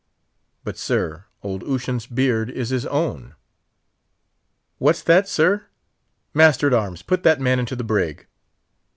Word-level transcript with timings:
But, 0.63 0.79
sir, 0.79 1.25
old 1.43 1.63
Ushant's 1.63 2.07
beard 2.07 2.49
is 2.49 2.69
his 2.69 2.87
own!" 2.87 3.35
"What's 4.79 5.03
that, 5.03 5.29
sir? 5.29 5.65
Master 6.33 6.65
at 6.65 6.73
arms, 6.73 7.03
put 7.03 7.21
that 7.21 7.39
man 7.39 7.59
into 7.59 7.75
the 7.75 7.83
brig." 7.83 8.25